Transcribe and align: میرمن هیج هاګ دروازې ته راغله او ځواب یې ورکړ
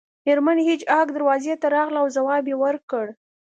میرمن 0.25 0.57
هیج 0.67 0.81
هاګ 0.91 1.07
دروازې 1.13 1.53
ته 1.61 1.67
راغله 1.75 1.99
او 2.01 2.07
ځواب 2.17 2.43
یې 2.51 2.55
ورکړ 2.63 3.05